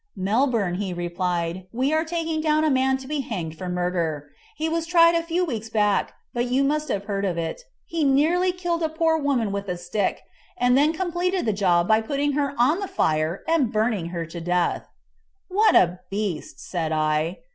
"Melbourne," 0.17 0.81
he 0.81 0.95
replied; 0.95 1.67
"we 1.71 1.93
are 1.93 2.03
taking 2.03 2.41
down 2.41 2.63
a 2.63 2.71
man 2.71 2.97
to 2.97 3.07
be 3.07 3.19
hanged 3.19 3.55
for 3.55 3.69
murder. 3.69 4.31
He 4.55 4.67
was 4.67 4.87
tried 4.87 5.13
a 5.13 5.21
few 5.21 5.45
weeks 5.45 5.69
back; 5.69 6.13
but 6.33 6.45
you 6.47 6.63
must 6.63 6.87
have 6.89 7.05
heard 7.05 7.23
of 7.23 7.37
it. 7.37 7.61
He 7.85 8.03
nearly 8.03 8.51
killed 8.51 8.81
a 8.81 8.89
poor 8.89 9.15
woman 9.19 9.51
with 9.51 9.69
a 9.69 9.77
stick, 9.77 10.23
and 10.57 10.75
then 10.75 10.91
completed 10.91 11.45
the 11.45 11.53
job 11.53 11.87
by 11.87 12.01
putting 12.01 12.31
her 12.31 12.55
on 12.57 12.79
the 12.79 12.87
fire 12.87 13.43
and 13.47 13.71
burning 13.71 14.07
her 14.07 14.25
to 14.25 14.41
death." 14.41 14.87
"What 15.49 15.75
a 15.75 15.99
beast," 16.09 16.59
said 16.59 16.91
I. 16.91 17.37